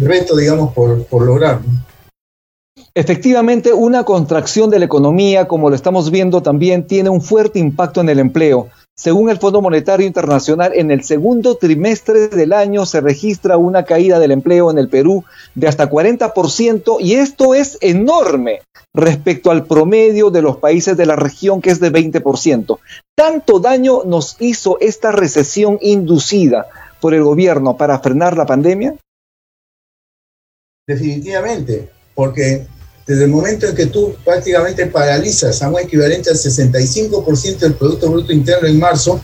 reto, 0.00 0.34
digamos, 0.34 0.72
por, 0.72 1.04
por 1.04 1.26
lograr. 1.26 1.60
Efectivamente, 2.94 3.74
una 3.74 4.02
contracción 4.04 4.70
de 4.70 4.78
la 4.78 4.86
economía, 4.86 5.46
como 5.46 5.68
lo 5.68 5.76
estamos 5.76 6.10
viendo 6.10 6.42
también, 6.42 6.86
tiene 6.86 7.10
un 7.10 7.20
fuerte 7.20 7.58
impacto 7.58 8.00
en 8.00 8.08
el 8.08 8.18
empleo. 8.18 8.70
Según 8.94 9.30
el 9.30 9.38
Fondo 9.38 9.62
Monetario 9.62 10.06
Internacional, 10.06 10.72
en 10.74 10.90
el 10.90 11.02
segundo 11.02 11.56
trimestre 11.56 12.28
del 12.28 12.52
año 12.52 12.84
se 12.84 13.00
registra 13.00 13.56
una 13.56 13.84
caída 13.84 14.18
del 14.18 14.32
empleo 14.32 14.70
en 14.70 14.78
el 14.78 14.88
Perú 14.88 15.24
de 15.54 15.66
hasta 15.66 15.90
40% 15.90 16.98
y 17.00 17.14
esto 17.14 17.54
es 17.54 17.78
enorme 17.80 18.60
respecto 18.94 19.50
al 19.50 19.66
promedio 19.66 20.30
de 20.30 20.42
los 20.42 20.58
países 20.58 20.96
de 20.96 21.06
la 21.06 21.16
región 21.16 21.62
que 21.62 21.70
es 21.70 21.80
de 21.80 21.90
20%. 21.90 22.78
¿Tanto 23.16 23.60
daño 23.60 24.04
nos 24.04 24.36
hizo 24.40 24.78
esta 24.80 25.10
recesión 25.10 25.78
inducida 25.80 26.66
por 27.00 27.14
el 27.14 27.24
gobierno 27.24 27.78
para 27.78 27.98
frenar 27.98 28.36
la 28.36 28.44
pandemia? 28.44 28.94
Definitivamente, 30.86 31.90
porque 32.14 32.66
desde 33.06 33.24
el 33.24 33.30
momento 33.30 33.66
en 33.66 33.74
que 33.74 33.86
tú 33.86 34.14
prácticamente 34.24 34.86
paralizas 34.86 35.62
a 35.62 35.68
un 35.68 35.78
equivalente 35.78 36.30
al 36.30 36.36
65% 36.36 37.58
del 37.58 37.74
Producto 37.74 38.10
Bruto 38.10 38.32
Interno 38.32 38.68
en 38.68 38.78
marzo, 38.78 39.20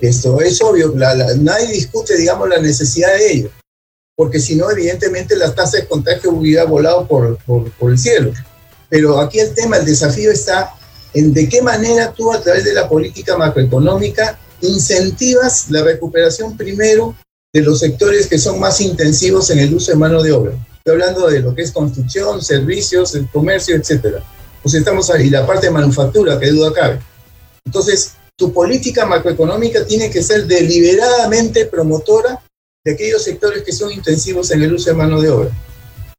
esto 0.00 0.40
es 0.40 0.60
obvio, 0.60 0.92
nadie 0.94 1.68
discute, 1.68 2.16
digamos, 2.16 2.48
la 2.48 2.58
necesidad 2.58 3.14
de 3.14 3.32
ello, 3.32 3.50
porque 4.16 4.40
si 4.40 4.56
no, 4.56 4.70
evidentemente 4.70 5.36
las 5.36 5.54
tasas 5.54 5.82
de 5.82 5.86
contagio 5.86 6.30
hubieran 6.30 6.68
volado 6.68 7.06
por, 7.06 7.38
por 7.44 7.90
el 7.90 7.98
cielo. 7.98 8.32
Pero 8.88 9.20
aquí 9.20 9.38
el 9.38 9.54
tema, 9.54 9.78
el 9.78 9.86
desafío 9.86 10.30
está 10.30 10.74
en 11.14 11.32
de 11.32 11.48
qué 11.48 11.62
manera 11.62 12.12
tú 12.12 12.32
a 12.32 12.40
través 12.40 12.64
de 12.64 12.74
la 12.74 12.88
política 12.88 13.36
macroeconómica 13.36 14.38
incentivas 14.60 15.70
la 15.70 15.82
recuperación 15.82 16.56
primero 16.56 17.16
de 17.52 17.62
los 17.62 17.78
sectores 17.78 18.26
que 18.26 18.38
son 18.38 18.58
más 18.58 18.80
intensivos 18.80 19.50
en 19.50 19.60
el 19.60 19.74
uso 19.74 19.92
de 19.92 19.98
mano 19.98 20.22
de 20.22 20.32
obra. 20.32 20.52
Estoy 20.86 21.00
hablando 21.00 21.28
de 21.28 21.40
lo 21.40 21.54
que 21.54 21.62
es 21.62 21.72
construcción, 21.72 22.42
servicios, 22.42 23.14
el 23.14 23.26
comercio, 23.30 23.74
etcétera. 23.74 24.22
Pues 24.62 24.74
estamos 24.74 25.08
ahí, 25.08 25.30
la 25.30 25.46
parte 25.46 25.68
de 25.68 25.72
manufactura, 25.72 26.38
que 26.38 26.50
duda 26.50 26.74
cabe. 26.74 26.98
Entonces, 27.64 28.16
tu 28.36 28.52
política 28.52 29.06
macroeconómica 29.06 29.86
tiene 29.86 30.10
que 30.10 30.22
ser 30.22 30.46
deliberadamente 30.46 31.64
promotora 31.64 32.38
de 32.84 32.92
aquellos 32.92 33.22
sectores 33.22 33.62
que 33.62 33.72
son 33.72 33.92
intensivos 33.92 34.50
en 34.50 34.60
el 34.60 34.74
uso 34.74 34.90
de 34.90 34.96
mano 34.96 35.22
de 35.22 35.30
obra. 35.30 35.50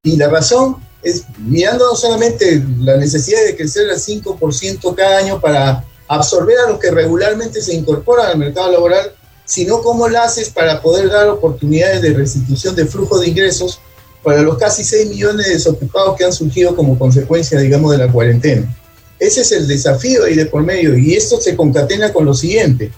Y 0.01 0.17
la 0.17 0.29
razón 0.29 0.77
es 1.03 1.25
mirando 1.38 1.86
no 1.86 1.95
solamente 1.95 2.60
la 2.79 2.98
necesidad 2.98 3.45
de 3.45 3.55
crecer 3.55 3.88
al 3.91 4.00
5% 4.00 4.95
cada 4.95 5.19
año 5.19 5.39
para 5.39 5.86
absorber 6.07 6.57
a 6.57 6.72
los 6.72 6.79
que 6.79 6.89
regularmente 6.89 7.62
se 7.62 7.75
incorporan 7.75 8.31
al 8.31 8.39
mercado 8.39 8.72
laboral, 8.72 9.15
sino 9.45 9.84
cómo 9.84 10.07
lo 10.07 10.19
haces 10.19 10.50
para 10.50 10.81
poder 10.81 11.10
dar 11.10 11.29
oportunidades 11.29 12.01
de 12.01 12.15
restitución 12.15 12.75
de 12.75 12.88
flujo 12.88 13.19
de 13.19 13.27
ingresos 13.27 13.79
para 14.25 14.41
los 14.41 14.58
casi 14.58 14.84
6 14.84 15.10
millones 15.10 15.46
de 15.46 15.53
desocupados 15.53 16.17
que 16.17 16.25
han 16.25 16.34
surgido 16.34 16.75
como 16.75 16.98
consecuencia, 16.98 17.60
digamos, 17.60 17.91
de 17.91 18.00
la 18.00 18.12
cuarentena. 18.12 18.75
Ese 19.20 19.41
es 19.41 19.51
el 19.51 19.67
desafío 19.67 20.24
ahí 20.24 20.34
de 20.34 20.48
por 20.48 20.63
medio 20.63 20.98
y 20.98 21.13
esto 21.13 21.39
se 21.39 21.55
concatena 21.55 22.12
con 22.12 22.25
lo 22.25 22.34
siguiente. 22.34 22.91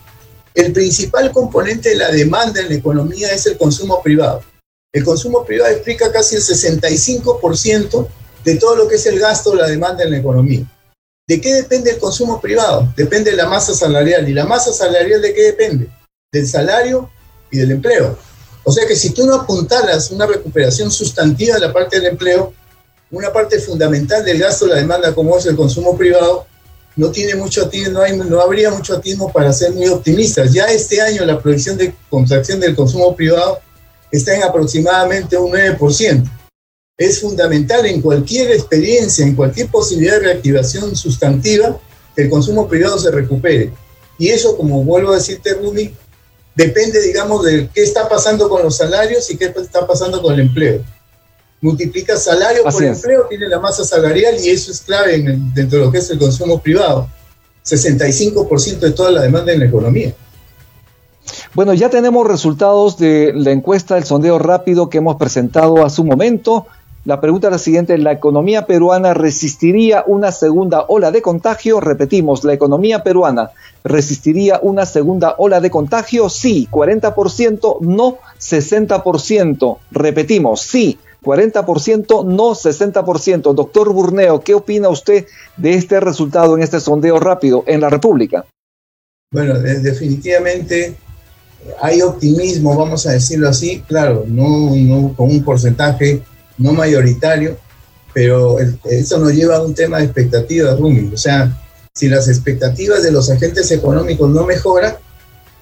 El 0.53 0.71
principal 0.71 1.33
componente 1.33 1.89
de 1.89 1.97
la 1.97 2.11
demanda 2.11 2.61
en 2.61 2.69
la 2.69 2.75
economía 2.75 3.31
es 3.33 3.45
el 3.45 3.57
consumo 3.57 4.01
privado. 4.01 4.41
El 4.93 5.03
consumo 5.03 5.43
privado 5.43 5.73
explica 5.73 6.11
casi 6.13 6.37
el 6.37 6.41
65% 6.41 8.07
de 8.45 8.55
todo 8.55 8.77
lo 8.77 8.87
que 8.87 8.95
es 8.95 9.05
el 9.05 9.19
gasto 9.19 9.51
o 9.51 9.55
la 9.55 9.67
demanda 9.67 10.05
en 10.05 10.11
la 10.11 10.17
economía. 10.19 10.65
¿De 11.27 11.41
qué 11.41 11.53
depende 11.53 11.91
el 11.91 11.97
consumo 11.97 12.39
privado? 12.39 12.91
Depende 12.95 13.31
de 13.31 13.37
la 13.37 13.47
masa 13.47 13.73
salarial. 13.73 14.27
¿Y 14.29 14.33
la 14.33 14.45
masa 14.45 14.71
salarial 14.71 15.21
de 15.21 15.33
qué 15.33 15.41
depende? 15.43 15.89
Del 16.31 16.47
salario 16.47 17.09
y 17.51 17.57
del 17.57 17.71
empleo. 17.71 18.17
O 18.69 18.71
sea 18.73 18.85
que 18.85 18.97
si 18.97 19.11
tú 19.11 19.25
no 19.25 19.33
apuntaras 19.33 20.11
una 20.11 20.25
recuperación 20.25 20.91
sustantiva 20.91 21.55
de 21.55 21.61
la 21.61 21.71
parte 21.71 22.01
del 22.01 22.07
empleo, 22.07 22.53
una 23.11 23.31
parte 23.31 23.61
fundamental 23.61 24.25
del 24.25 24.39
gasto 24.39 24.65
de 24.65 24.71
la 24.71 24.77
demanda 24.79 25.15
como 25.15 25.37
es 25.37 25.45
el 25.45 25.55
consumo 25.55 25.97
privado, 25.97 26.45
no 26.97 27.09
tiene 27.09 27.35
mucho 27.35 27.71
no, 27.91 28.01
hay, 28.01 28.17
no 28.17 28.41
habría 28.41 28.69
mucho 28.69 28.97
atismo 28.97 29.31
para 29.31 29.53
ser 29.53 29.71
muy 29.71 29.87
optimistas. 29.87 30.51
Ya 30.51 30.65
este 30.65 30.99
año 30.99 31.23
la 31.23 31.39
proyección 31.39 31.77
de 31.77 31.95
contracción 32.09 32.59
del 32.59 32.75
consumo 32.75 33.15
privado 33.15 33.59
está 34.11 34.35
en 34.35 34.43
aproximadamente 34.43 35.37
un 35.37 35.53
9%. 35.53 36.29
Es 36.97 37.21
fundamental 37.21 37.85
en 37.85 38.01
cualquier 38.01 38.51
experiencia, 38.51 39.25
en 39.25 39.37
cualquier 39.37 39.69
posibilidad 39.69 40.15
de 40.15 40.33
reactivación 40.33 40.93
sustantiva, 40.93 41.79
que 42.13 42.23
el 42.23 42.29
consumo 42.29 42.67
privado 42.67 42.99
se 42.99 43.11
recupere. 43.11 43.71
Y 44.19 44.27
eso, 44.27 44.57
como 44.57 44.83
vuelvo 44.83 45.13
a 45.13 45.15
decirte, 45.15 45.53
Rumi, 45.53 45.93
depende, 46.57 46.99
digamos, 47.01 47.45
de 47.45 47.69
qué 47.71 47.83
está 47.83 48.09
pasando 48.09 48.49
con 48.49 48.63
los 48.63 48.75
salarios 48.75 49.29
y 49.29 49.37
qué 49.37 49.53
está 49.55 49.85
pasando 49.85 50.21
con 50.21 50.33
el 50.33 50.41
empleo. 50.41 50.81
Multiplica 51.61 52.17
salario 52.17 52.63
por 52.63 52.83
empleo, 52.83 53.27
tiene 53.29 53.47
la 53.47 53.59
masa 53.59 53.83
salarial 53.83 54.35
y 54.39 54.49
eso 54.49 54.71
es 54.71 54.81
clave 54.81 55.23
dentro 55.53 55.79
de 55.79 55.85
lo 55.85 55.91
que 55.91 55.99
es 55.99 56.09
el 56.09 56.17
consumo 56.17 56.59
privado. 56.59 57.07
65% 57.63 58.79
de 58.79 58.91
toda 58.91 59.11
la 59.11 59.21
demanda 59.21 59.51
en 59.53 59.59
la 59.59 59.65
economía. 59.65 60.13
Bueno, 61.53 61.73
ya 61.73 61.89
tenemos 61.89 62.25
resultados 62.25 62.97
de 62.97 63.33
la 63.35 63.51
encuesta 63.51 63.95
del 63.95 64.05
sondeo 64.05 64.39
rápido 64.39 64.89
que 64.89 64.97
hemos 64.97 65.17
presentado 65.17 65.85
a 65.85 65.89
su 65.89 66.03
momento. 66.03 66.65
La 67.07 67.21
pregunta 67.21 67.47
es 67.47 67.51
la 67.53 67.57
siguiente, 67.57 67.97
¿la 67.97 68.11
economía 68.11 68.65
peruana 68.65 69.13
resistiría 69.13 70.03
una 70.07 70.33
segunda 70.33 70.83
ola 70.89 71.09
de 71.09 71.21
contagio? 71.21 71.79
Repetimos, 71.79 72.43
¿la 72.43 72.51
economía 72.51 73.01
peruana 73.01 73.51
resistiría 73.85 74.59
una 74.61 74.85
segunda 74.85 75.35
ola 75.37 75.61
de 75.61 75.71
contagio? 75.71 76.27
Sí, 76.27 76.67
40%, 76.69 77.79
no 77.79 78.17
60%. 78.37 79.77
Repetimos, 79.89 80.61
sí, 80.63 80.99
40%, 81.23 82.25
no 82.25 82.49
60%. 82.49 83.53
Doctor 83.53 83.93
Burneo, 83.93 84.41
¿qué 84.41 84.53
opina 84.53 84.89
usted 84.89 85.27
de 85.55 85.75
este 85.75 86.01
resultado 86.01 86.57
en 86.57 86.63
este 86.63 86.81
sondeo 86.81 87.21
rápido 87.21 87.63
en 87.67 87.79
la 87.79 87.89
República? 87.89 88.45
Bueno, 89.31 89.57
definitivamente 89.57 90.97
hay 91.81 92.01
optimismo, 92.01 92.75
vamos 92.75 93.07
a 93.07 93.13
decirlo 93.13 93.47
así, 93.47 93.81
claro, 93.87 94.25
no, 94.27 94.75
no 94.75 95.13
con 95.15 95.31
un 95.31 95.41
porcentaje 95.45 96.21
no 96.57 96.73
mayoritario, 96.73 97.57
pero 98.13 98.57
eso 98.59 99.19
nos 99.19 99.33
lleva 99.33 99.57
a 99.57 99.61
un 99.61 99.73
tema 99.73 99.97
de 99.97 100.05
expectativas, 100.05 100.79
Rumi. 100.79 101.11
O 101.13 101.17
sea, 101.17 101.55
si 101.93 102.07
las 102.09 102.27
expectativas 102.27 103.03
de 103.03 103.11
los 103.11 103.29
agentes 103.29 103.69
económicos 103.71 104.29
no 104.29 104.45
mejoran, 104.45 104.95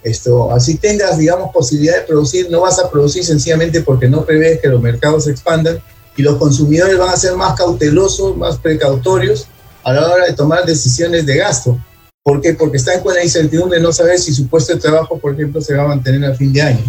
esto, 0.04 0.52
así 0.52 0.78
tengas, 0.78 1.18
digamos, 1.18 1.52
posibilidad 1.52 1.96
de 1.96 2.04
producir, 2.04 2.50
no 2.52 2.62
vas 2.62 2.78
a 2.80 2.92
producir 2.92 3.26
sencillamente 3.26 3.82
porque 3.82 4.08
no 4.08 4.24
prevés 4.24 4.60
que 4.62 4.68
los 4.68 4.82
mercados 4.82 5.24
se 5.24 5.32
expandan 5.32 5.80
y 6.16 6.22
los 6.22 6.38
consumidores 6.38 6.98
van 6.98 7.10
a 7.10 7.18
ser 7.18 7.36
más 7.36 7.58
cautelosos, 7.58 8.38
más 8.38 8.58
precautorios 8.60 9.48
a 9.84 9.94
la 9.94 10.08
hora 10.08 10.26
de 10.26 10.34
tomar 10.34 10.66
decisiones 10.66 11.26
de 11.26 11.38
gasto. 11.38 11.80
¿Por 12.24 12.42
qué? 12.42 12.54
Porque 12.54 12.78
están 12.78 13.02
con 13.02 13.14
la 13.14 13.24
incertidumbre 13.24 13.80
de 13.80 13.84
no 13.84 13.92
saber 13.92 14.20
si 14.20 14.34
su 14.34 14.48
puesto 14.48 14.74
de 14.74 14.80
trabajo, 14.80 15.20
por 15.20 15.34
ejemplo, 15.34 15.62
se 15.62 15.76
va 15.76 15.84
a 15.84 15.88
mantener 15.88 16.24
al 16.26 16.36
fin 16.36 16.54
de 16.54 16.62
año. 16.62 16.84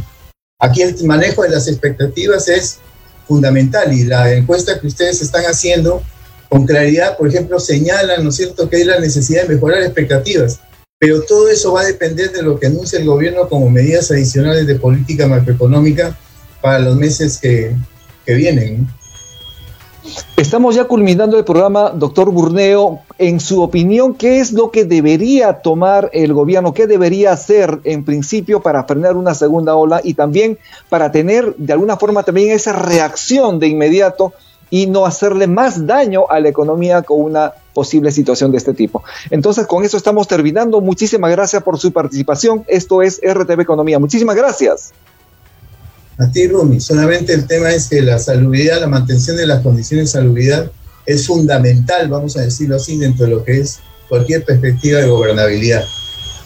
Aquí 0.58 0.82
el 0.82 1.02
manejo 1.04 1.42
de 1.42 1.50
las 1.50 1.68
expectativas 1.68 2.48
es 2.48 2.78
fundamental 3.26 3.92
y 3.92 4.04
la 4.04 4.32
encuesta 4.32 4.80
que 4.80 4.86
ustedes 4.86 5.20
están 5.22 5.44
haciendo 5.44 6.02
con 6.48 6.64
claridad, 6.64 7.16
por 7.16 7.28
ejemplo, 7.28 7.58
señalan, 7.58 8.22
¿no 8.22 8.30
es 8.30 8.36
cierto?, 8.36 8.68
que 8.68 8.76
hay 8.76 8.84
la 8.84 9.00
necesidad 9.00 9.42
de 9.42 9.54
mejorar 9.54 9.82
expectativas, 9.82 10.60
pero 10.98 11.22
todo 11.22 11.48
eso 11.48 11.72
va 11.72 11.82
a 11.82 11.86
depender 11.86 12.32
de 12.32 12.42
lo 12.42 12.58
que 12.58 12.68
anuncie 12.68 12.98
el 12.98 13.06
gobierno 13.06 13.48
como 13.48 13.68
medidas 13.68 14.10
adicionales 14.10 14.66
de 14.66 14.76
política 14.76 15.26
macroeconómica 15.26 16.16
para 16.62 16.78
los 16.78 16.96
meses 16.96 17.38
que, 17.38 17.74
que 18.24 18.34
vienen. 18.34 18.88
Estamos 20.36 20.74
ya 20.74 20.84
culminando 20.84 21.38
el 21.38 21.44
programa, 21.44 21.90
doctor 21.90 22.30
Burneo. 22.30 23.00
En 23.18 23.40
su 23.40 23.62
opinión, 23.62 24.14
¿qué 24.14 24.40
es 24.40 24.52
lo 24.52 24.70
que 24.70 24.84
debería 24.84 25.54
tomar 25.54 26.10
el 26.12 26.34
gobierno? 26.34 26.74
¿Qué 26.74 26.86
debería 26.86 27.32
hacer 27.32 27.80
en 27.84 28.04
principio 28.04 28.60
para 28.60 28.84
frenar 28.84 29.16
una 29.16 29.34
segunda 29.34 29.74
ola 29.74 30.00
y 30.04 30.14
también 30.14 30.58
para 30.88 31.10
tener 31.10 31.54
de 31.56 31.72
alguna 31.72 31.96
forma 31.96 32.22
también 32.22 32.50
esa 32.50 32.72
reacción 32.72 33.58
de 33.58 33.68
inmediato 33.68 34.34
y 34.68 34.86
no 34.86 35.06
hacerle 35.06 35.46
más 35.46 35.86
daño 35.86 36.26
a 36.28 36.40
la 36.40 36.48
economía 36.48 37.02
con 37.02 37.22
una 37.22 37.52
posible 37.72 38.12
situación 38.12 38.50
de 38.50 38.58
este 38.58 38.74
tipo? 38.74 39.02
Entonces, 39.30 39.66
con 39.66 39.84
eso 39.84 39.96
estamos 39.96 40.28
terminando. 40.28 40.80
Muchísimas 40.80 41.30
gracias 41.30 41.62
por 41.62 41.78
su 41.78 41.92
participación. 41.92 42.64
Esto 42.68 43.00
es 43.00 43.20
RTV 43.22 43.60
Economía. 43.60 43.98
Muchísimas 43.98 44.36
gracias. 44.36 44.92
A 46.18 46.30
ti, 46.30 46.48
Rumi, 46.48 46.80
solamente 46.80 47.34
el 47.34 47.46
tema 47.46 47.70
es 47.72 47.88
que 47.88 48.00
la 48.00 48.18
salubridad, 48.18 48.80
la 48.80 48.86
mantención 48.86 49.36
de 49.36 49.46
las 49.46 49.62
condiciones 49.62 50.06
de 50.06 50.18
salubridad 50.18 50.70
es 51.04 51.26
fundamental, 51.26 52.08
vamos 52.08 52.36
a 52.36 52.40
decirlo 52.40 52.76
así, 52.76 52.96
dentro 52.96 53.26
de 53.26 53.32
lo 53.32 53.44
que 53.44 53.60
es 53.60 53.80
cualquier 54.08 54.44
perspectiva 54.44 55.00
de 55.00 55.08
gobernabilidad. 55.08 55.84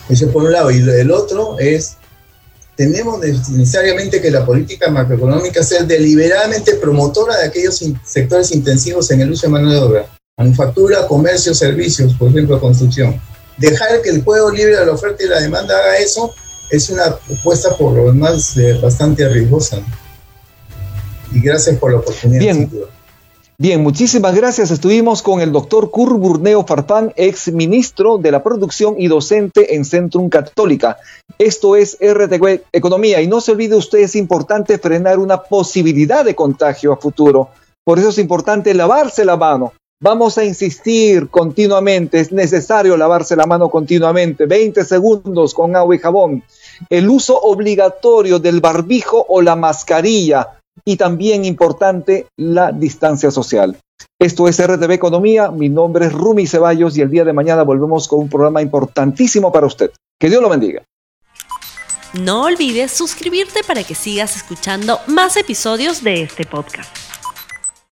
Eso 0.08 0.28
por 0.32 0.44
un 0.44 0.52
lado. 0.52 0.72
Y 0.72 0.78
el 0.78 1.10
otro 1.12 1.56
es, 1.58 1.96
tenemos 2.76 3.20
necesariamente 3.20 4.20
que 4.20 4.30
la 4.30 4.44
política 4.44 4.90
macroeconómica 4.90 5.62
sea 5.62 5.84
deliberadamente 5.84 6.74
promotora 6.74 7.36
de 7.38 7.46
aquellos 7.46 7.80
sectores 8.04 8.50
intensivos 8.50 9.10
en 9.12 9.20
el 9.20 9.30
uso 9.30 9.46
de 9.46 9.52
mano 9.52 9.70
de 9.70 9.78
obra. 9.78 10.06
Manufactura, 10.36 11.06
comercio, 11.06 11.54
servicios, 11.54 12.14
por 12.14 12.30
ejemplo, 12.30 12.60
construcción. 12.60 13.20
Dejar 13.56 14.02
que 14.02 14.10
el 14.10 14.24
juego 14.24 14.50
libre 14.50 14.76
de 14.76 14.86
la 14.86 14.92
oferta 14.92 15.22
y 15.22 15.28
la 15.28 15.40
demanda 15.40 15.78
haga 15.78 15.98
eso 15.98 16.34
es 16.70 16.90
una 16.90 17.04
apuesta 17.06 17.76
por 17.76 17.92
lo 17.92 18.06
demás 18.06 18.56
eh, 18.56 18.78
bastante 18.80 19.24
arriesgosa. 19.24 19.82
Y 21.32 21.40
gracias 21.40 21.78
por 21.78 21.92
la 21.92 21.98
oportunidad. 21.98 22.40
Bien. 22.40 22.70
Bien, 23.60 23.82
muchísimas 23.82 24.34
gracias. 24.34 24.70
Estuvimos 24.70 25.20
con 25.20 25.42
el 25.42 25.52
doctor 25.52 25.90
Kurt 25.90 26.16
Burneo 26.16 26.64
Farfán, 26.64 27.12
ex 27.14 27.52
ministro 27.52 28.16
de 28.16 28.32
la 28.32 28.42
producción 28.42 28.94
y 28.96 29.06
docente 29.06 29.74
en 29.74 29.84
Centrum 29.84 30.30
Católica. 30.30 30.96
Esto 31.38 31.76
es 31.76 31.98
RTV 32.00 32.62
Economía. 32.72 33.20
Y 33.20 33.26
no 33.26 33.42
se 33.42 33.52
olvide 33.52 33.76
usted, 33.76 33.98
es 33.98 34.16
importante 34.16 34.78
frenar 34.78 35.18
una 35.18 35.42
posibilidad 35.42 36.24
de 36.24 36.34
contagio 36.34 36.94
a 36.94 36.96
futuro. 36.96 37.50
Por 37.84 37.98
eso 37.98 38.08
es 38.08 38.16
importante 38.16 38.72
lavarse 38.72 39.26
la 39.26 39.36
mano. 39.36 39.74
Vamos 40.02 40.38
a 40.38 40.44
insistir 40.44 41.28
continuamente, 41.28 42.20
es 42.20 42.32
necesario 42.32 42.96
lavarse 42.96 43.36
la 43.36 43.44
mano 43.44 43.68
continuamente, 43.68 44.46
20 44.46 44.82
segundos 44.86 45.52
con 45.52 45.76
agua 45.76 45.94
y 45.94 45.98
jabón 45.98 46.42
el 46.88 47.08
uso 47.08 47.38
obligatorio 47.38 48.38
del 48.38 48.60
barbijo 48.60 49.24
o 49.28 49.42
la 49.42 49.56
mascarilla 49.56 50.60
y 50.84 50.96
también 50.96 51.44
importante 51.44 52.26
la 52.36 52.72
distancia 52.72 53.30
social. 53.30 53.76
Esto 54.18 54.48
es 54.48 54.64
RTV 54.64 54.92
Economía, 54.92 55.50
mi 55.50 55.68
nombre 55.68 56.06
es 56.06 56.12
Rumi 56.12 56.46
Ceballos 56.46 56.96
y 56.96 57.02
el 57.02 57.10
día 57.10 57.24
de 57.24 57.32
mañana 57.32 57.62
volvemos 57.62 58.08
con 58.08 58.20
un 58.20 58.28
programa 58.28 58.62
importantísimo 58.62 59.52
para 59.52 59.66
usted. 59.66 59.90
Que 60.18 60.28
Dios 60.28 60.42
lo 60.42 60.48
bendiga. 60.48 60.82
No 62.12 62.44
olvides 62.44 62.90
suscribirte 62.90 63.62
para 63.62 63.84
que 63.84 63.94
sigas 63.94 64.36
escuchando 64.36 64.98
más 65.06 65.36
episodios 65.36 66.02
de 66.02 66.22
este 66.22 66.44
podcast. 66.44 67.09